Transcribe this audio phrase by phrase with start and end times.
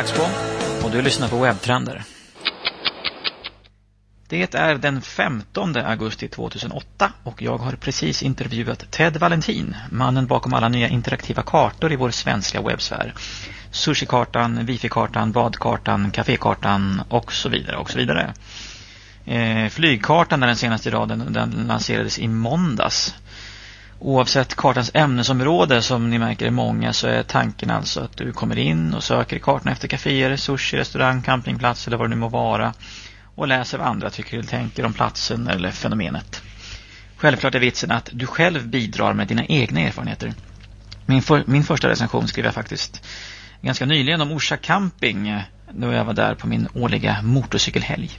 [0.00, 0.30] Axbom
[0.84, 2.02] och du lyssnar på Webbtrender.
[4.28, 10.54] Det är den 15 augusti 2008 och jag har precis intervjuat Ted Valentin, mannen bakom
[10.54, 13.14] alla nya interaktiva kartor i vår svenska webbsfär.
[13.70, 18.34] Sushikartan, wifi-kartan, badkartan, kafékartan och så vidare och så vidare.
[19.24, 23.14] Eh, flygkartan är den senaste raden, den lanserades i måndags.
[24.02, 28.58] Oavsett kartans ämnesområde som ni märker är många så är tanken alltså att du kommer
[28.58, 32.28] in och söker i kartan efter kaféer, sushi, restaurang, campingplats eller vad det nu må
[32.28, 32.74] vara
[33.34, 36.42] och läser vad andra tycker eller tänker om platsen eller fenomenet.
[37.16, 40.34] Självklart är vitsen att du själv bidrar med dina egna erfarenheter.
[41.06, 43.06] Min, för, min första recension skrev jag faktiskt
[43.62, 45.42] ganska nyligen om Orsa camping eh,
[45.72, 48.10] då jag var där på min årliga motorcykelhelg.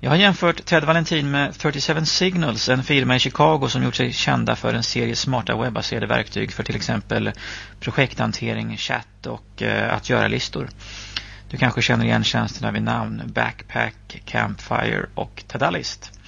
[0.00, 4.12] Jag har jämfört Ted Valentin med 37 Signals, en firma i Chicago som gjort sig
[4.12, 7.32] kända för en serie smarta webbaserade verktyg för till exempel
[7.80, 10.68] projekthantering, chatt och eh, att göra listor.
[11.50, 16.18] Du kanske känner igen tjänsterna vid namn Backpack, Campfire och Tadalist.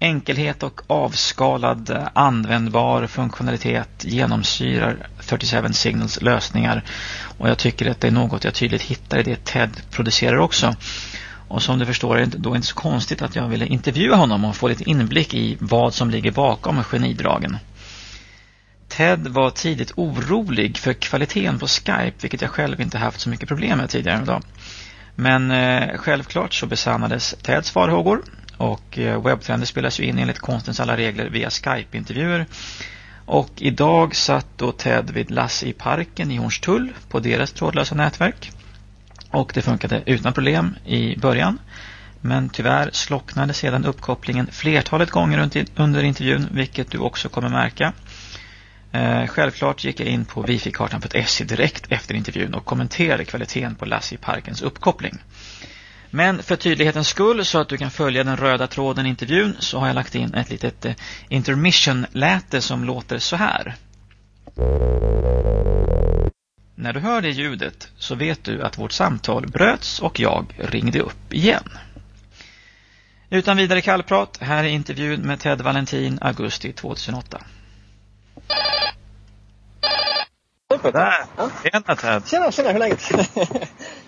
[0.00, 6.84] Enkelhet och avskalad användbar funktionalitet genomsyrar 37 Signals lösningar
[7.38, 10.76] och jag tycker att det är något jag tydligt hittar i det Ted producerar också.
[11.48, 14.44] Och som du förstår är det då inte så konstigt att jag ville intervjua honom
[14.44, 17.58] och få lite inblick i vad som ligger bakom genidragen.
[18.88, 23.48] Ted var tidigt orolig för kvaliteten på Skype, vilket jag själv inte haft så mycket
[23.48, 24.42] problem med tidigare idag.
[25.14, 28.22] Men eh, självklart så besannades Teds farhågor
[28.56, 32.46] och eh, webbtrender spelas ju in enligt konstens alla regler via Skype-intervjuer.
[33.26, 38.52] Och idag satt då Ted vid Lasse i parken i Hornstull på deras trådlösa nätverk.
[39.30, 41.58] Och det funkade utan problem i början.
[42.20, 47.92] Men tyvärr slocknade sedan uppkopplingen flertalet gånger under intervjun, vilket du också kommer märka.
[48.92, 54.18] Eh, självklart gick jag in på wifi-kartan.se direkt efter intervjun och kommenterade kvaliteten på Lassie
[54.18, 55.18] Parkens uppkoppling.
[56.10, 59.78] Men för tydlighetens skull så att du kan följa den röda tråden i intervjun så
[59.78, 60.94] har jag lagt in ett litet eh,
[61.28, 63.74] intermission-läte som låter så här.
[66.78, 71.00] När du hör det ljudet så vet du att vårt samtal bröts och jag ringde
[71.00, 71.68] upp igen.
[73.30, 77.40] Utan vidare kallprat, här är intervjun med Ted Valentin augusti 2008.
[80.82, 81.24] Där!
[81.36, 81.50] Ja.
[81.62, 82.28] Tjena Ted!
[82.28, 83.10] Tjena, tjena, hur är läget?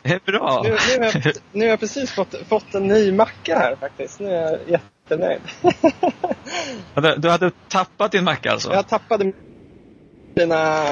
[0.03, 0.63] Det är bra!
[0.65, 4.21] Nu, nu, har, jag, nu har jag precis fått, fått en ny macka här faktiskt.
[4.21, 5.41] Nu är jag jättenöjd.
[7.17, 8.73] Du hade tappat din macka alltså?
[8.73, 9.33] Jag tappade
[10.35, 10.85] mina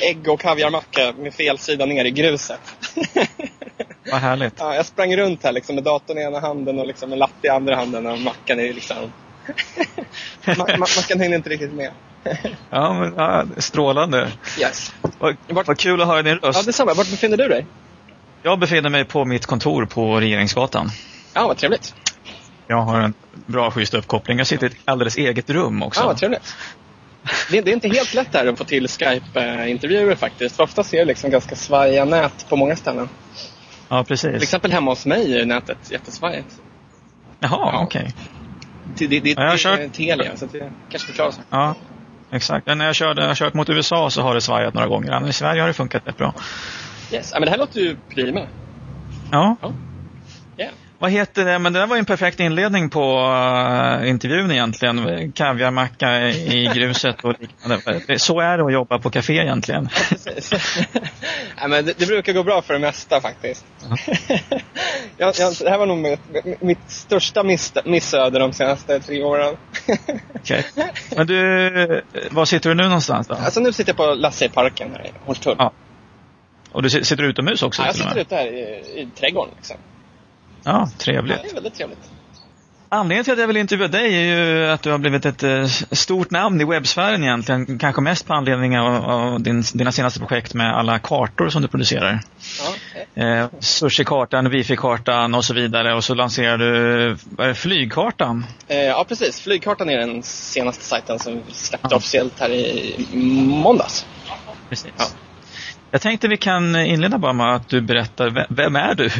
[0.00, 2.60] ägg och kaviarmacka med fel sida ner i gruset.
[4.10, 4.54] Vad härligt.
[4.58, 7.46] Ja, jag sprang runt här liksom, med datorn i ena handen och liksom, en latte
[7.46, 9.12] i andra handen och mackan är liksom...
[10.78, 11.90] mackan hängde inte riktigt med.
[12.70, 14.28] ja, men ja, strålande.
[14.60, 14.92] Yes.
[15.18, 15.66] Vad, Vart...
[15.66, 16.58] vad kul att höra din röst.
[16.58, 16.94] Ja, detsamma.
[16.94, 17.66] Vart befinner du dig?
[18.42, 20.88] Jag befinner mig på mitt kontor på Regeringsgatan.
[21.34, 21.94] Ja, vad trevligt.
[22.66, 23.14] Jag har en
[23.46, 24.38] bra schysst uppkoppling.
[24.38, 26.00] Jag sitter i ett alldeles eget rum också.
[26.00, 26.54] Ja, vad trevligt.
[27.50, 30.56] Det, det är inte helt lätt här att få till Skype-intervjuer faktiskt.
[30.56, 33.08] För oftast är det liksom ganska svajiga nät på många ställen.
[33.88, 34.32] Ja, precis.
[34.32, 36.60] Till exempel hemma hos mig är nätet jättesvajigt.
[37.40, 37.82] Jaha, ja.
[37.82, 38.00] okej.
[38.00, 38.12] Okay.
[38.96, 39.92] Det, det, det, ja, jag kört...
[39.92, 41.44] Telia, så det kanske förklarar sig.
[41.50, 41.74] Ja,
[42.30, 42.66] exakt.
[42.66, 45.20] när jag, körde, jag har kört mot USA så har det svajat några gånger.
[45.20, 46.34] Men i Sverige har det funkat rätt bra.
[47.12, 48.46] Yes, ja, men det här låter ju prima.
[49.32, 49.56] Ja.
[49.62, 49.72] ja.
[50.58, 50.72] Yeah.
[51.02, 51.58] Vad heter det?
[51.58, 53.18] Men det där var ju en perfekt inledning på
[54.00, 55.32] uh, intervjun egentligen.
[55.32, 58.18] Kaviarmacka i gruset och liknande.
[58.18, 59.88] Så är det att jobba på café egentligen.
[61.60, 63.64] ja, men det, det, brukar gå bra för det mesta faktiskt.
[65.16, 69.56] Jag, jag, det här var nog mitt, mitt största miss, missöde de senaste tre åren.
[70.34, 70.62] Okay.
[71.16, 73.34] Men du, var sitter du nu någonstans då?
[73.34, 75.56] Alltså nu sitter jag på Lasse i parken här i Hornstull.
[75.58, 75.72] Ja.
[76.72, 77.82] Och du sitter utomhus också?
[77.82, 78.60] Ja, jag sitter ute här i,
[79.00, 79.54] i trädgården.
[79.56, 79.76] Liksom.
[80.64, 81.36] Ja, trevligt.
[81.36, 82.10] Ja, det är väldigt trevligt.
[82.94, 85.66] Anledningen till att jag vill intervjua dig är ju att du har blivit ett eh,
[85.90, 87.78] stort namn i webbsfären egentligen.
[87.78, 91.68] Kanske mest på anledning av, av din, dina senaste projekt med alla kartor som du
[91.68, 92.20] producerar.
[93.14, 95.94] Ja, eh, Sushi-kartan, Wifi-kartan och så vidare.
[95.94, 98.46] Och så lanserar du är flygkartan.
[98.68, 99.40] Eh, ja, precis.
[99.40, 101.96] Flygkartan är den senaste sajten som vi släppte ja.
[101.96, 103.06] officiellt här i
[103.46, 104.06] måndags.
[104.68, 104.92] Precis.
[104.98, 105.04] Ja.
[105.92, 109.10] Jag tänkte vi kan inleda bara med att du berättar, vem är du?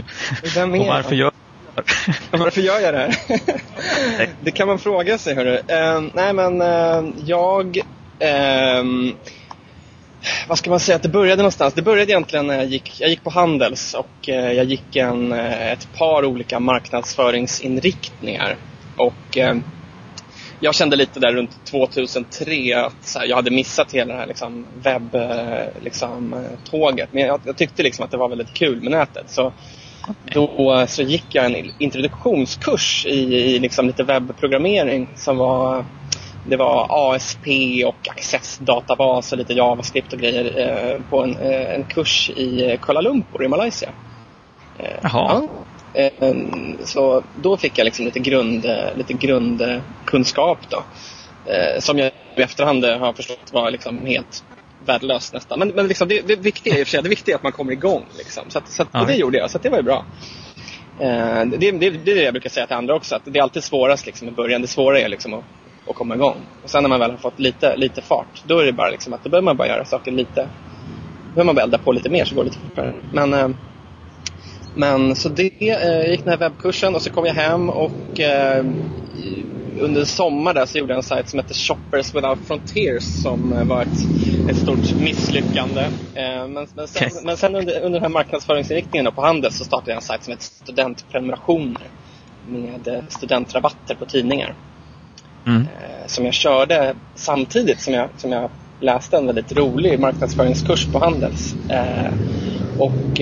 [0.55, 1.33] Vem är och varför gör
[2.31, 3.15] varför gör jag det här?
[4.45, 5.35] det kan man fråga sig.
[5.35, 5.55] Hörru.
[5.55, 7.77] Uh, nej men uh, jag...
[8.23, 8.85] Uh,
[10.49, 11.75] vad ska man säga att det började någonstans?
[11.75, 15.33] Det började egentligen när jag gick, jag gick på Handels och eh, jag gick en,
[15.33, 18.57] ett par olika marknadsföringsinriktningar.
[18.97, 19.39] Och
[20.63, 24.67] jag kände lite där runt 2003 att här, jag hade missat hela det här liksom,
[24.83, 25.85] webb-tåget.
[25.85, 26.45] Liksom,
[27.11, 29.31] Men jag, jag, tyckte liksom att det var väldigt kul med nätet.
[29.31, 29.53] Så
[30.33, 35.85] då så gick jag en introduktionskurs i, i liksom lite webbprogrammering som var
[36.49, 37.47] det var ASP
[37.87, 43.01] och Access-databas och lite JavaScript och grejer eh, på en, eh, en, kurs i Kuala
[43.01, 43.89] Lumpur i Malaysia.
[44.79, 45.43] Eh, Jaha.
[45.43, 45.49] Ja.
[45.95, 46.35] Eh,
[46.85, 48.67] så då fick jag liksom lite, grund,
[48.97, 50.83] lite grundkunskap då.
[51.47, 54.45] Eh, som jag i efterhand har förstått var liksom helt
[54.87, 55.59] värdelöst nästan.
[55.59, 57.53] Men, men liksom det, det viktiga i och för sig, det viktiga är att man
[57.53, 58.05] kommer igång.
[58.19, 58.45] Liksom.
[58.49, 59.05] Så, att, så att, ja.
[59.05, 60.05] det gjorde jag, så det var ju bra.
[61.01, 63.43] Eh, det, det, det, är det jag brukar säga till andra också, att det är
[63.43, 64.63] alltid svårast liksom, i början.
[64.63, 65.45] Det svåra är liksom att,
[65.89, 66.37] att komma igång.
[66.63, 69.13] Och sen när man väl har fått lite, lite fart, då är det bara liksom
[69.13, 72.11] att då behöver man bara göra saker lite, då behöver man bara elda på lite
[72.11, 72.93] mer så går det lite fortare.
[73.13, 73.49] Men, eh,
[74.75, 78.65] men så det eh, gick den här webbkursen och så kom jag hem och eh,
[79.81, 83.65] under sommar där så gjorde jag en sajt som heter Shoppers Without Frontiers som eh,
[83.65, 85.81] var ett, ett stort misslyckande.
[86.15, 89.91] Eh, men, men sen, men sen under, under den här marknadsföringsinriktningen på Handel så startade
[89.91, 91.87] jag en sajt som heter Studentprenumerationer
[92.49, 94.55] med eh, studentrabatter på tidningar.
[95.47, 95.67] Mm.
[96.07, 101.55] Som jag körde samtidigt som jag, som jag läste en väldigt rolig marknadsföringskurs på Handels.
[102.79, 103.21] Och,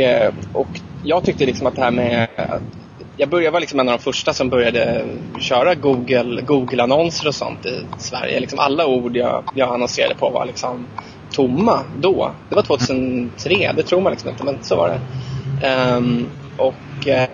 [0.53, 2.29] och jag tyckte liksom att det här med
[3.17, 5.05] jag, började, var liksom en av de första som började
[5.41, 8.41] köra Google, Google-annonser och sånt i Sverige.
[8.41, 10.87] Liksom alla ord jag, jag annonserade på var liksom
[11.33, 12.31] tomma då.
[12.49, 15.01] Det var 2003, det tror man liksom inte, men så var det.
[15.97, 16.27] Um,
[16.61, 17.29] och eh,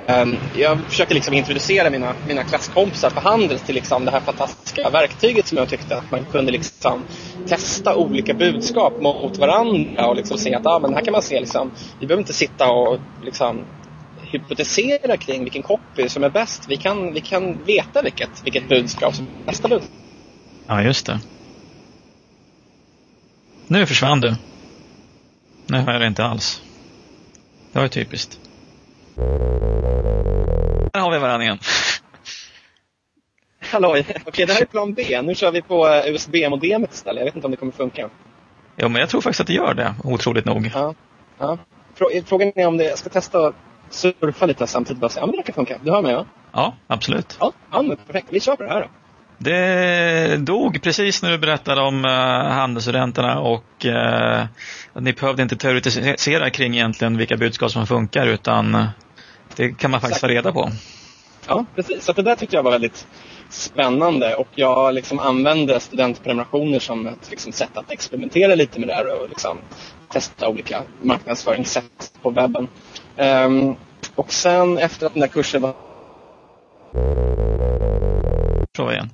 [0.56, 5.46] jag försökte liksom introducera mina, mina klasskompisar på Handels till liksom det här fantastiska verktyget
[5.46, 7.05] som jag tyckte att man kunde liksom
[7.46, 11.40] testa olika budskap mot varandra och liksom se att ah, men här kan man se
[11.40, 11.70] liksom,
[12.00, 13.64] vi behöver inte sitta och liksom
[14.23, 16.64] hypotesera kring vilken copy som är bäst.
[16.69, 19.93] Vi kan, vi kan veta vilket, vilket budskap som är nästa budskap.
[20.67, 21.20] Ja, just det.
[23.67, 24.34] Nu försvann du.
[25.67, 26.62] Nu hör jag inte alls.
[27.72, 28.38] Det var ju typiskt.
[30.93, 31.59] Där har vi varandra igen.
[33.61, 34.07] Halloj.
[34.27, 35.23] Okej, det här är plan B.
[35.23, 37.21] Nu kör vi på eh, USB-modemet istället.
[37.21, 38.09] Jag vet inte om det kommer funka.
[38.77, 40.71] Jo, men jag tror faktiskt att det gör det, otroligt nog.
[40.75, 40.95] Ja.
[41.39, 41.59] ja.
[42.27, 43.53] Frågan är om det, jag ska testa
[43.91, 45.79] surfa lite samtidigt bara säga, ja men det kan funka.
[45.83, 46.27] Du hör mig va?
[46.53, 47.37] Ja, absolut.
[47.41, 48.27] Ja, ja men perfekt.
[48.31, 48.89] Vi kör på det här då.
[49.39, 52.11] Det dog precis när du berättade om uh,
[52.53, 54.45] handelsstudenterna och uh,
[54.95, 58.89] ni behövde inte teoretisera kring egentligen vilka budskap som funkar utan
[59.56, 60.70] det kan man faktiskt få reda på.
[61.49, 62.05] Ja, precis.
[62.05, 63.06] Så det där tyckte jag var väldigt
[63.49, 68.94] spännande och jag liksom använde studentprenumerationer som ett liksom, sätt att experimentera lite med det
[68.94, 69.58] här och liksom,
[70.12, 72.69] testa olika marknadsföringssätt på webben.
[73.17, 73.76] Um,
[74.14, 75.75] och sen efter att den där kursen var...
[78.73, 79.11] Prova igen.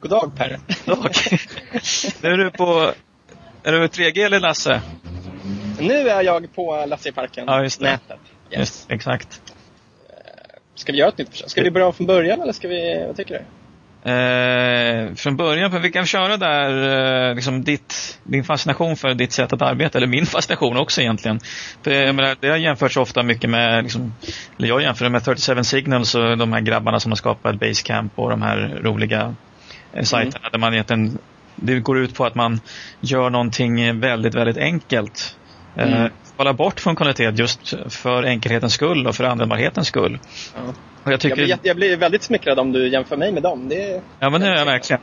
[0.00, 0.58] God dag Per.
[0.84, 1.10] Dag.
[2.22, 2.92] nu är du på...
[3.62, 4.80] Är du 3G eller Lasse?
[5.80, 8.20] Nu är jag på Lasse i parken, ja, nätet.
[8.50, 8.58] Yes.
[8.58, 9.42] Just, exakt.
[10.74, 11.50] Ska vi göra ett nytt försök?
[11.50, 13.44] Ska vi börja från början eller ska vi, vad tycker du?
[14.10, 19.52] Eh, från början, vi kan köra där eh, liksom ditt, din fascination för ditt sätt
[19.52, 21.40] att arbeta, eller min fascination också egentligen.
[21.82, 24.14] För, jag menar, det har jämförts ofta mycket med, liksom,
[24.58, 28.30] eller jag jämför med 37 Signals och de här grabbarna som har skapat Basecamp och
[28.30, 29.34] de här roliga
[29.92, 30.52] eh, sajterna mm.
[30.52, 31.18] där man egentligen,
[31.56, 32.60] det går ut på att man
[33.00, 35.36] gör någonting väldigt, väldigt enkelt.
[35.76, 36.12] Eh, mm.
[36.36, 40.18] Falla bort funktionalitet just för enkelhetens skull och för användbarhetens skull.
[40.54, 40.60] Ja.
[41.06, 41.36] Och jag, tycker...
[41.36, 43.68] jag, blir, jag blir väldigt smickrad om du jämför mig med dem.
[43.68, 44.02] Det...
[44.20, 45.02] Ja, men det är jag verkligen.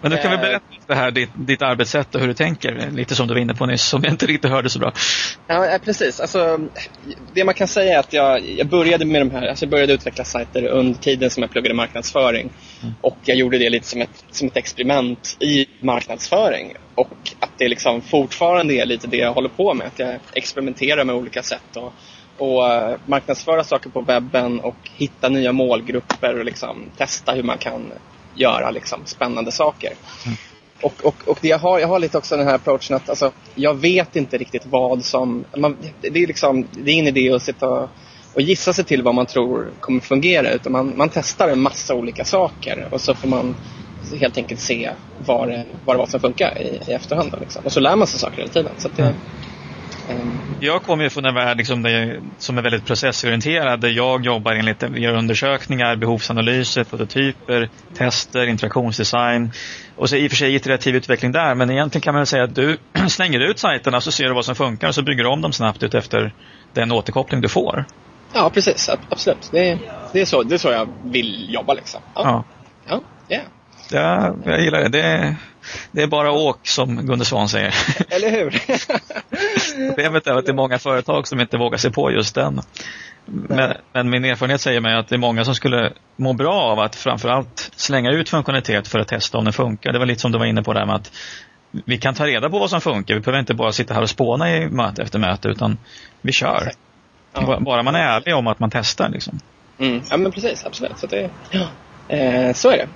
[0.00, 0.40] men du kan väl eh.
[0.40, 3.54] berätta det här, ditt, ditt arbetssätt och hur du tänker, lite som du var inne
[3.54, 4.92] på nyss, som jag inte riktigt hörde så bra.
[5.46, 6.20] Ja, eh, precis.
[6.20, 6.58] Alltså,
[7.34, 9.92] det man kan säga är att jag, jag började med de här, alltså jag började
[9.92, 12.50] utveckla sajter under tiden som jag pluggade marknadsföring.
[12.82, 12.94] Mm.
[13.00, 16.74] Och jag gjorde det lite som ett, som ett experiment i marknadsföring.
[16.94, 21.04] Och att det liksom fortfarande är lite det jag håller på med, att jag experimenterar
[21.04, 21.76] med olika sätt.
[21.76, 21.92] Och,
[22.38, 27.58] och uh, marknadsföra saker på webben och hitta nya målgrupper och liksom testa hur man
[27.58, 27.92] kan
[28.34, 29.92] göra liksom, spännande saker.
[30.26, 30.36] Mm.
[30.82, 33.74] Och, och, och jag, har, jag har lite också den här approachen att alltså, jag
[33.74, 35.44] vet inte riktigt vad som...
[35.56, 37.88] Man, det, är liksom, det är ingen idé att sitta och,
[38.34, 41.94] och gissa sig till vad man tror kommer fungera utan man, man testar en massa
[41.94, 43.54] olika saker och så får man
[44.16, 44.90] helt enkelt se
[45.26, 47.34] vad det, vad det var som funkar i, i efterhand.
[47.40, 47.64] Liksom.
[47.64, 48.72] Och så lär man sig saker hela tiden.
[48.78, 49.14] Så det, mm.
[50.60, 54.52] Jag kommer ju från en värld liksom där, som är väldigt processorienterad där jag jobbar
[54.52, 59.52] enligt, gör undersökningar, behovsanalyser, prototyper, tester, interaktionsdesign
[59.96, 62.54] och så i och för sig iterativ utveckling där men egentligen kan man säga att
[62.54, 65.40] du slänger ut sajterna så ser du vad som funkar och så bygger du om
[65.40, 66.34] dem snabbt ut efter
[66.72, 67.84] den återkoppling du får.
[68.32, 68.90] Ja, precis.
[69.08, 69.48] Absolut.
[69.52, 69.78] Det,
[70.12, 72.00] det, är, så, det är så jag vill jobba liksom.
[72.14, 72.44] Ja.
[72.86, 73.46] Ja, ja, yeah.
[73.90, 74.88] Ja jag gillar det.
[74.88, 75.36] det är,
[75.92, 77.74] det är bara åk som Gunde Svan säger.
[78.10, 78.50] Eller hur?
[79.88, 82.60] Problemet är att det är många företag som inte vågar sig på just den.
[83.24, 86.78] Men, men, min erfarenhet säger mig att det är många som skulle må bra av
[86.80, 89.92] att framförallt slänga ut funktionalitet för att testa om den funkar.
[89.92, 91.12] Det var lite som du var inne på där med att
[91.70, 93.14] vi kan ta reda på vad som funkar.
[93.14, 95.78] Vi behöver inte bara sitta här och spåna i möte efter möte utan
[96.20, 96.72] vi kör.
[97.34, 97.60] Ja.
[97.60, 99.08] Bara man är ärlig om att man testar.
[99.08, 99.40] Liksom.
[99.78, 100.02] Mm.
[100.10, 100.98] Ja men precis, absolut.
[100.98, 101.68] Så, det, ja.
[102.16, 102.88] eh, så är det.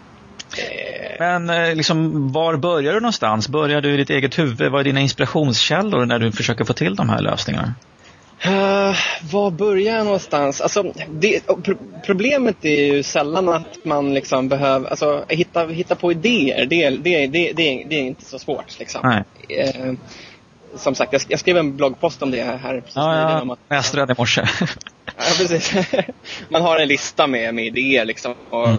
[1.19, 3.49] Men eh, liksom, var börjar du någonstans?
[3.49, 4.73] Börjar du i ditt eget huvud?
[4.73, 7.75] Vad är dina inspirationskällor när du försöker få till de här lösningarna?
[8.47, 8.97] Uh,
[9.31, 10.61] var börjar jag någonstans?
[10.61, 11.77] Alltså, det, pro
[12.07, 16.67] problemet är ju sällan att man liksom behöver alltså, hitta, hitta på idéer.
[16.67, 18.79] Det, det, det, det, det är inte så svårt.
[18.79, 19.07] Liksom.
[19.07, 19.95] Uh,
[20.75, 23.97] som sagt, jag, jag, skrev en bloggpost om det här precis ja, att, jag läste
[23.97, 24.45] den i morse.
[25.07, 25.75] ja, precis.
[26.49, 28.35] man har en lista med, med idéer liksom.
[28.51, 28.79] Och mm.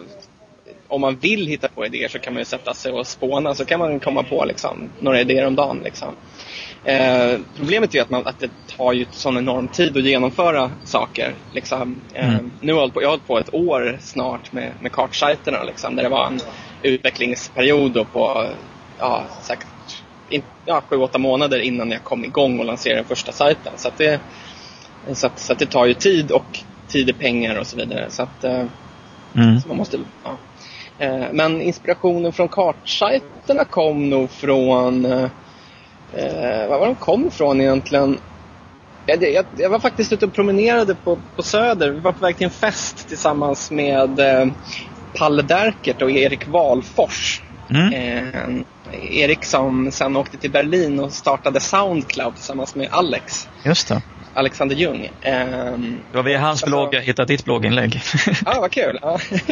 [0.94, 3.66] Om man vill hitta på idéer så kan man ju sätta sig och spåna så
[3.66, 5.82] kan man komma på liksom, några idéer om dagen.
[5.84, 6.10] Liksom.
[6.86, 11.34] Eh, problemet är att, man, att det tar ju sån enorm tid att genomföra saker.
[11.54, 11.96] Liksom.
[12.14, 12.52] Eh, mm.
[12.62, 15.96] Nu har jag, på, jag har hållit på ett år snart med, med kartsajterna liksom,
[15.96, 16.40] där det var en
[16.82, 18.50] utvecklingsperiod på
[19.00, 19.68] ja, säkert
[20.30, 23.74] in, ja, sju, åtta månader innan jag kom igång och lanserade den första sajten.
[23.76, 24.20] Så, det,
[25.14, 28.06] så, att, så att det tar ju tid och tid är pengar och så vidare.
[28.10, 28.66] Så att, eh,
[29.36, 29.62] mm.
[29.68, 30.38] man måste, ja.
[31.00, 35.30] Eh, men inspirationen från kartsajterna kom nog från eh,
[36.14, 38.18] eh, var de kom ifrån egentligen.
[39.06, 41.90] Jag, jag, jag, var faktiskt ute och promenerade på, på Söder.
[41.90, 44.48] Vi var på väg till en fest tillsammans med eh,
[45.18, 47.42] Palle Derkert och Erik Walfors.
[47.70, 47.94] Mm.
[47.94, 48.62] Eh,
[49.12, 53.48] Erik som sen åkte till Berlin och startade Soundcloud tillsammans med Alex.
[53.64, 54.02] Just det.
[54.34, 55.10] Alexander Ljung.
[55.26, 58.02] Um, det var via hans alltså, blogg jag hittade ditt blogginlägg.
[58.46, 59.00] ja, vad kul.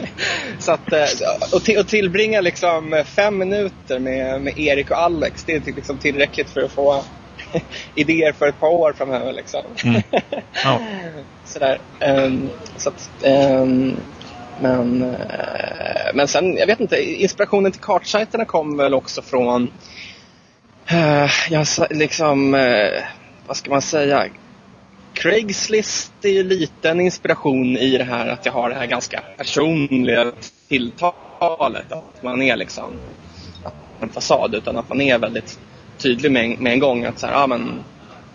[0.59, 1.05] Så att, eh,
[1.53, 5.97] och, till, och tillbringa liksom fem minuter med, med Erik och Alex, det är liksom
[5.97, 7.03] tillräckligt för att få
[7.95, 9.33] idéer för ett par år framöver.
[9.33, 9.61] Liksom.
[9.83, 10.01] Mm.
[10.63, 10.79] Ja.
[11.45, 11.79] Sådär.
[11.99, 13.97] Um, så att, um,
[14.61, 19.71] men, uh, men sen, jag vet inte, inspirationen till kartsajterna kom väl också från
[20.91, 23.03] uh, jag, liksom, uh,
[23.47, 24.25] vad ska man säga,
[25.21, 29.23] Craigslist är ju lite en inspiration i det här att jag har det här ganska
[29.37, 30.31] personliga
[30.67, 31.91] tilltalet.
[31.91, 32.93] Att man är liksom
[33.99, 35.59] en fasad utan att man är väldigt
[35.97, 37.83] tydlig med, med en gång att så här, ah, men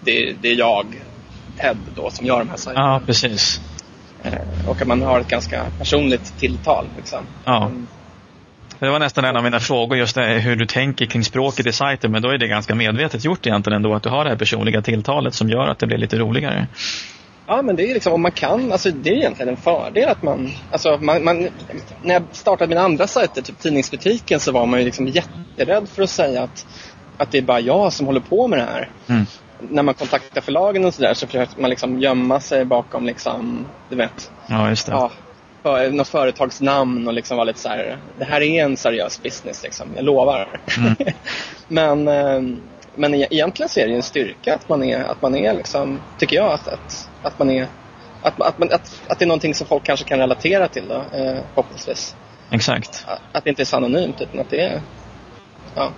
[0.00, 0.86] det, det är jag,
[1.56, 2.86] Ted då, som gör de här sajterna.
[2.86, 3.60] Ja, precis.
[4.22, 6.86] Eh, och att man har ett ganska personligt tilltal.
[6.96, 7.20] Liksom.
[7.44, 7.70] Ja.
[8.78, 11.72] Det var nästan en av mina frågor, just det, hur du tänker kring språket i
[11.72, 12.12] sajten.
[12.12, 14.82] Men då är det ganska medvetet gjort egentligen ändå, att du har det här personliga
[14.82, 16.66] tilltalet som gör att det blir lite roligare.
[17.46, 20.22] Ja, men det är liksom om man kan, alltså det är egentligen en fördel att
[20.22, 21.48] man, alltså man, man
[22.02, 26.02] när jag startade mina andra sajter, typ Tidningsbutiken, så var man ju liksom jätterädd för
[26.02, 26.66] att säga att,
[27.16, 28.90] att det är bara jag som håller på med det här.
[29.06, 29.26] Mm.
[29.60, 33.96] När man kontaktar förlagen och sådär så försöker man liksom gömma sig bakom liksom, du
[33.96, 34.30] vet.
[34.46, 34.92] Ja, just det.
[34.92, 35.10] Ja,
[35.66, 39.62] för, något företagsnamn och liksom vara lite så här, det här är en seriös business
[39.62, 40.60] liksom, jag lovar.
[40.78, 40.96] Mm.
[41.68, 42.58] men, eh,
[42.94, 45.54] men e-, egentligen så är det ju en styrka att man är, att man är
[45.54, 47.66] liksom, tycker jag, att, att, att man är
[48.22, 50.94] att, att, man, att, att det är någonting som folk kanske kan relatera till då,
[50.94, 52.16] eh, förhoppningsvis.
[52.50, 53.04] Exakt.
[53.06, 54.80] Att, att det inte är så anonymt utan att det är,
[55.74, 55.92] ja,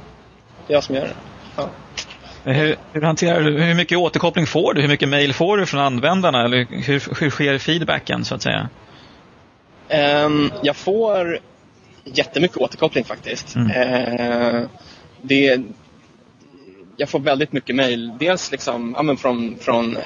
[0.67, 1.15] det är jag som gör det.
[1.57, 1.71] Ja.
[2.45, 4.81] Hur, hur, hanterar du, hur mycket återkoppling får du?
[4.81, 6.45] Hur mycket mail får du från användarna?
[6.45, 8.69] Eller hur, hur sker feedbacken så att säga?
[9.91, 11.39] Um, jag får
[12.05, 13.57] jättemycket återkoppling faktiskt.
[13.57, 13.71] Mm.
[13.71, 14.67] Uh,
[15.23, 15.61] det,
[16.97, 18.13] jag får väldigt mycket mejl.
[18.21, 20.03] Dels liksom, ja, från, från uh,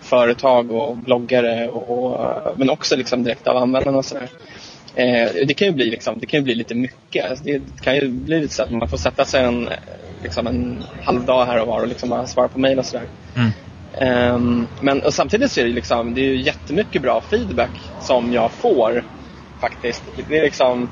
[0.00, 4.28] företag och bloggare och, och, men också liksom direkt av användarna och sådär.
[4.98, 7.30] Uh, det kan ju bli, liksom, det kan bli lite mycket.
[7.30, 9.68] Alltså det kan ju bli lite så att man får sätta sig en,
[10.22, 13.06] liksom en halv dag här och var och liksom bara svara på mejl och sådär.
[13.36, 13.50] Mm.
[13.98, 18.32] Um, men och samtidigt så är det, liksom, det är ju jättemycket bra feedback som
[18.32, 19.04] jag får
[19.60, 20.02] faktiskt.
[20.28, 20.88] Det är liksom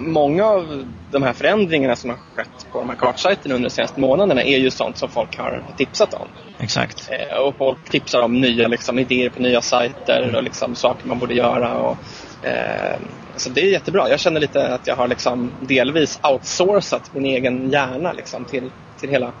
[0.00, 4.00] Många av de här förändringarna som har skett på de här kartsajterna under de senaste
[4.00, 6.28] månaderna är ju sånt som folk har tipsat om.
[6.58, 7.10] Exakt.
[7.10, 11.18] Uh, och folk tipsar om nya liksom, idéer på nya sajter och liksom, saker man
[11.18, 11.78] borde göra.
[11.78, 11.96] Och,
[12.44, 12.98] uh,
[13.36, 14.10] så det är jättebra.
[14.10, 19.08] Jag känner lite att jag har liksom delvis outsourcat min egen hjärna liksom, till, till
[19.08, 19.32] hela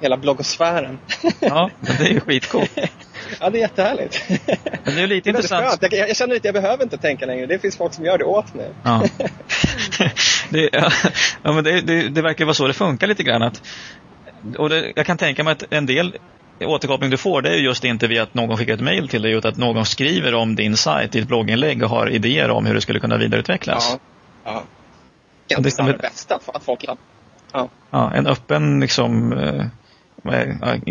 [0.00, 0.98] hela bloggosfären.
[1.40, 2.70] Ja, det är ju skitcoolt.
[3.40, 4.24] ja, det är jättehärligt.
[4.84, 5.78] Men det är lite det är intressant.
[5.80, 7.46] Jag, jag, känner att jag behöver inte tänka längre.
[7.46, 8.70] Det finns folk som gör det åt mig.
[8.82, 9.02] Ja,
[10.50, 10.70] det,
[11.42, 13.42] ja, men det, det, det verkar vara så det funkar lite grann.
[13.42, 13.62] Att,
[14.58, 16.18] och jag kan tänka mig att en del
[16.60, 19.32] återkoppling du får det är just inte via att någon skickar ett mail till dig
[19.32, 22.74] utan att någon skriver om din sajt i ett blogginlägg och har idéer om hur
[22.74, 23.98] det skulle kunna vidareutvecklas.
[24.44, 24.62] Ja,
[25.48, 25.60] ja.
[25.60, 26.84] Det, det är det bästa, att folk
[27.52, 27.68] ja.
[27.90, 28.12] ja.
[28.14, 29.66] En öppen liksom, eh,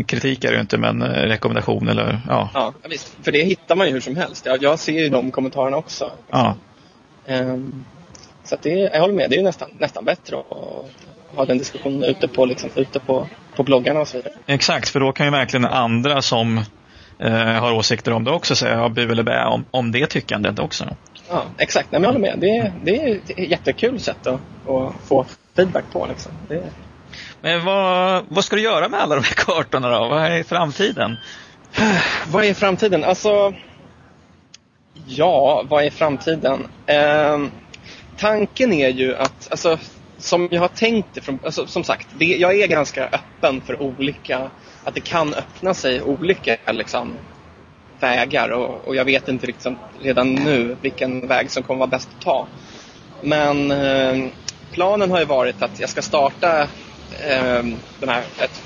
[0.05, 2.49] kritik är det ju inte men eh, rekommendation eller ja.
[2.53, 3.17] Ja, visst.
[3.21, 4.45] För det hittar man ju hur som helst.
[4.45, 6.11] Jag, jag ser ju de kommentarerna också.
[6.29, 6.55] Ja.
[7.27, 7.85] Um,
[8.43, 10.45] så det, jag håller med, det är nästan, nästan bättre att
[11.35, 14.33] ha den diskussionen ute på, liksom, ute på, på bloggarna och så vidare.
[14.45, 16.57] Exakt, för då kan ju verkligen andra som
[17.19, 20.59] eh, har åsikter om det också säga ja, bu eller bä om, om det tyckandet
[20.59, 20.85] också.
[21.29, 21.91] Ja, exakt.
[21.91, 22.39] Nej, men jag håller med.
[22.39, 24.39] Det, det är ett jättekul sätt att,
[24.69, 25.25] att få
[25.55, 26.05] feedback på.
[26.05, 26.31] Liksom.
[26.47, 26.63] Det...
[27.45, 30.07] Men vad, vad ska du göra med alla de här kartorna då?
[30.07, 31.17] Vad är framtiden?
[32.31, 33.03] vad är framtiden?
[33.03, 33.53] Alltså,
[35.07, 36.67] ja, vad är framtiden?
[36.85, 37.45] Eh,
[38.17, 39.77] tanken är ju att, alltså,
[40.17, 43.81] som jag har tänkt det, från, alltså, som sagt, det, jag är ganska öppen för
[43.81, 44.49] olika,
[44.83, 47.13] att det kan öppna sig olika liksom,
[47.99, 52.09] vägar och, och jag vet inte liksom, redan nu vilken väg som kommer vara bäst
[52.17, 52.47] att ta.
[53.21, 54.27] Men eh,
[54.71, 56.67] planen har ju varit att jag ska starta
[57.11, 57.63] eh,
[57.99, 58.61] den här, ett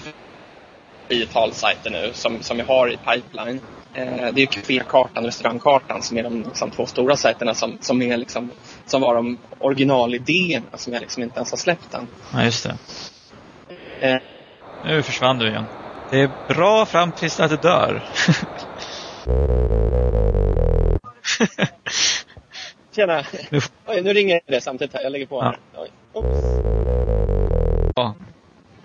[1.08, 3.62] tiotal sajter nu som, som jag har i pipeline.
[3.94, 8.02] Eh, det är Cafékartan och Restaurangkartan som är de liksom, två stora sajterna som, som,
[8.02, 8.52] är, liksom,
[8.86, 12.08] som var de originalidéerna som jag liksom inte ens har släppt än.
[12.34, 12.78] Ja, just det.
[14.08, 14.18] Eh.
[14.86, 15.66] Nu försvann du igen.
[16.10, 18.04] Det är bra fram tills att du dör.
[22.96, 23.24] Tjena!
[23.86, 25.02] Oj, nu ringer det samtidigt här.
[25.02, 25.44] Jag lägger på ja.
[25.44, 25.58] här.
[25.82, 25.90] Oj.
[27.96, 28.16] Ja.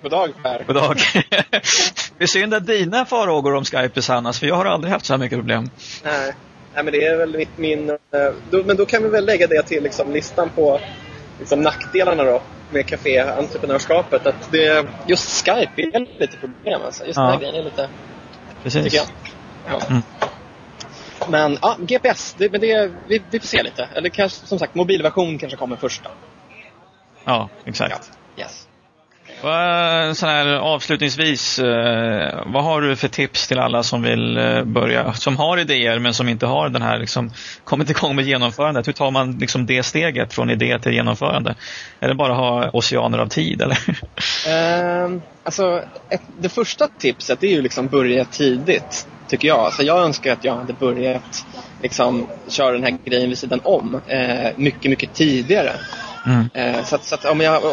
[0.04, 0.64] God dag Per.
[0.66, 0.96] God dag.
[2.18, 5.12] det är synd att dina farhågor om Skype besannas, för jag har aldrig haft så
[5.12, 5.70] här mycket problem.
[6.04, 6.34] Nej,
[6.74, 7.90] Nej men det är väl min...
[7.90, 7.96] Eh,
[8.50, 10.80] då, men då kan vi väl lägga det till liksom, listan på
[11.38, 14.26] liksom, nackdelarna då med café-entreprenörskapet.
[14.26, 16.80] Att det, just Skype är lite problem.
[16.84, 17.06] Alltså.
[17.06, 17.22] Just ja.
[17.22, 17.88] den här grejen är lite...
[18.62, 18.94] Precis.
[18.94, 19.80] Ja.
[19.90, 20.02] Mm.
[21.28, 23.88] Men ja, GPS, det, men det, vi, vi får se lite.
[23.94, 26.10] Eller kanske, som sagt, mobilversion kanske kommer först då.
[27.24, 28.10] Ja, exakt.
[28.36, 28.42] Ja.
[28.42, 28.68] Yes.
[30.14, 35.12] Så här, avslutningsvis, eh, vad har du för tips till alla som vill eh, börja,
[35.12, 37.30] som har idéer men som inte har den här, liksom,
[37.64, 38.88] kommit igång med genomförandet?
[38.88, 41.54] Hur tar man liksom det steget från idé till genomförande?
[42.00, 43.78] Är det bara att ha oceaner av tid eller?
[44.48, 45.10] Eh,
[45.44, 49.58] alltså, ett, det första tipset är ju liksom börja tidigt, tycker jag.
[49.58, 51.46] Alltså, jag önskar att jag hade börjat
[51.82, 55.72] liksom, köra den här grejen vid sidan om eh, mycket, mycket tidigare.
[56.26, 56.48] Mm.
[56.54, 57.64] Eh, så, att, så att om, jag,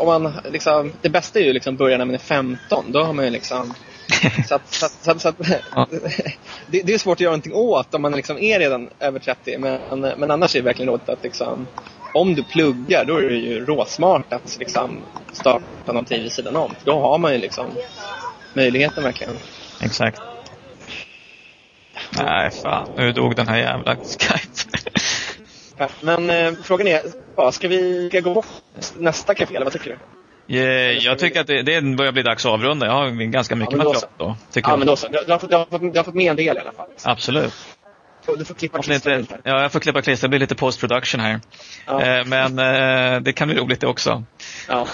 [0.00, 2.92] om man liksom, det bästa är ju liksom börja när man är 15.
[2.92, 3.74] Då har man ju liksom
[4.48, 5.36] så att, så att, så att,
[5.74, 5.88] ja.
[6.66, 9.58] det, det, är svårt att göra någonting åt om man liksom är redan över 30.
[9.58, 11.66] Men, men annars är det verkligen rådet att liksom,
[12.14, 14.98] om du pluggar då är det ju råsmart att liksom
[15.32, 16.74] starta någonting vid sidan om.
[16.84, 17.66] Då har man ju liksom
[18.52, 19.36] möjligheten verkligen.
[19.80, 20.20] Exakt.
[22.10, 22.88] Nej, fan.
[22.96, 24.78] Nu dog den här jävla Skype.
[26.00, 27.00] Men eh, frågan är,
[27.36, 28.44] ja, ska vi ska gå på
[28.98, 29.98] nästa café eller vad tycker du?
[30.48, 32.86] Yeah, jag tycker att det, det börjar bli dags att avrunda.
[32.86, 34.36] Jag har ganska mycket ja, material då.
[34.52, 34.78] Tycker ja, jag.
[34.78, 35.08] men då så.
[35.08, 36.86] Du, har fått, du, har fått, du har fått med en del i alla fall.
[37.02, 37.52] Absolut.
[38.38, 40.26] Du får klippa klistra lite, Ja, jag får klippa klistra.
[40.26, 41.40] Det blir lite post production här.
[41.86, 42.02] Ja.
[42.02, 44.24] Eh, men eh, det kan bli roligt det också.
[44.68, 44.86] Ja.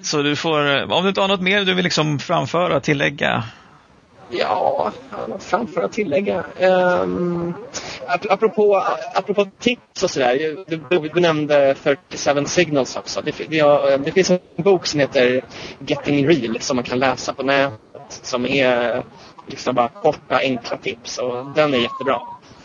[0.00, 3.44] Så du får, om du inte har något mer du vill liksom framföra, tillägga?
[4.30, 4.92] Ja,
[5.40, 6.44] framföra, tillägga.
[6.60, 7.54] Um,
[8.06, 8.84] apropå,
[9.14, 10.64] apropå tips och sådär.
[10.66, 13.20] Du, du nämnde 37 Signals också.
[13.20, 15.44] Det, det, det, finns en bok som heter
[15.86, 17.80] Getting Real som man kan läsa på nätet.
[18.08, 19.02] Som är
[19.46, 22.20] liksom bara korta, enkla tips och den är jättebra.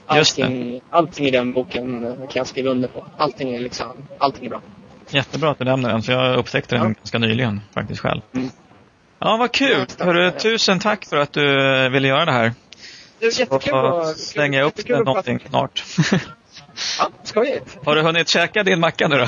[0.06, 3.06] Allting, allting i den boken kan jag skriva under på.
[3.18, 4.62] Allting är, liksom, allting är bra.
[5.10, 6.88] Jättebra att du nämner den, för jag upptäckte den ja.
[6.88, 8.22] ganska nyligen faktiskt själv.
[8.34, 8.50] Mm.
[9.20, 9.86] Ja, vad kul!
[10.00, 11.44] Hörru, tusen tack för att du
[11.90, 12.54] ville göra det här.
[13.20, 14.20] Det är jättekul att...
[14.20, 15.84] slänga upp den någonting snart.
[17.00, 17.78] ja, skojigt.
[17.86, 19.26] Har du hunnit käka din macka nu då?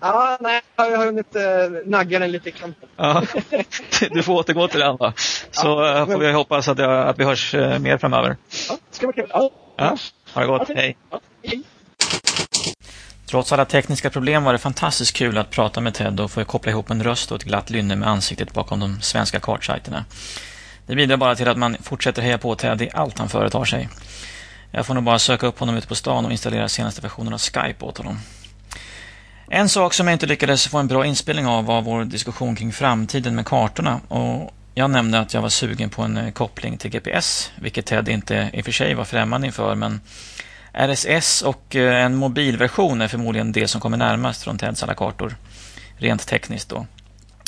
[0.00, 1.42] Ja, nej, jag har hunnit äh,
[1.84, 2.88] nagga den lite i kanten.
[2.96, 3.22] Ja,
[4.10, 5.12] du får återgå till den då.
[5.50, 8.36] Så ja, får vi hoppas att, jag, att vi hörs äh, mer framöver.
[8.68, 9.30] Ja, det ska vara kul.
[9.32, 9.50] Ja.
[9.76, 9.96] ja
[10.34, 10.68] ha det gott.
[10.68, 10.96] Hej.
[11.44, 11.62] Hej.
[13.26, 16.72] Trots alla tekniska problem var det fantastiskt kul att prata med Ted och få koppla
[16.72, 20.04] ihop en röst och ett glatt lynne med ansiktet bakom de svenska kartsajterna.
[20.88, 23.88] Det bidrar bara till att man fortsätter heja på Ted i allt han företar sig.
[24.70, 27.38] Jag får nog bara söka upp honom ute på stan och installera senaste versionen av
[27.38, 28.18] Skype åt honom.
[29.50, 32.72] En sak som jag inte lyckades få en bra inspelning av var vår diskussion kring
[32.72, 34.00] framtiden med kartorna.
[34.08, 38.08] Och jag nämnde att jag var sugen på en eh, koppling till GPS, vilket Ted
[38.08, 40.00] inte i och för sig var främmande inför, men
[40.72, 45.36] RSS och eh, en mobilversion är förmodligen det som kommer närmast från Teds alla kartor,
[45.96, 46.86] rent tekniskt då.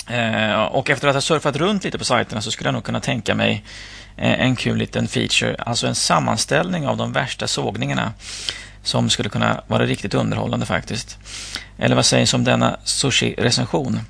[0.08, 3.00] Eh, och efter att ha surfat runt lite på sajterna så skulle jag nog kunna
[3.00, 3.64] tänka mig
[4.16, 8.12] eh, en kul liten feature, alltså en sammanställning av de värsta sågningarna
[8.82, 11.18] som skulle kunna vara riktigt underhållande faktiskt.
[11.78, 14.00] Eller vad sägs om denna sushi-recension?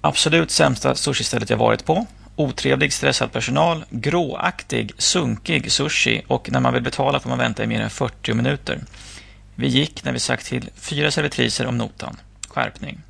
[0.00, 2.06] Absolut sämsta sushi-stället jag varit på.
[2.36, 7.66] Otrevlig, stressad personal, gråaktig, sunkig sushi och när man vill betala får man vänta i
[7.66, 8.78] mer än 40 minuter.
[9.54, 12.16] Vi gick när vi sagt till fyra servitriser om notan.
[12.48, 13.02] Skärpning.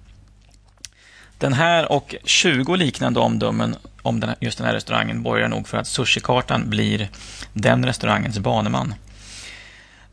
[1.43, 5.79] Den här och 20 liknande omdömen om den just den här restaurangen borgar nog för
[5.79, 7.09] att Sushikartan blir
[7.53, 8.95] den restaurangens baneman.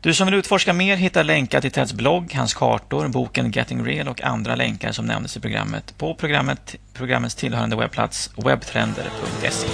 [0.00, 4.08] Du som vill utforska mer hittar länkar till Teds blogg, hans kartor, boken Getting Real
[4.08, 9.66] och andra länkar som nämndes i programmet på programmet, programmets tillhörande webbplats webtrender.se.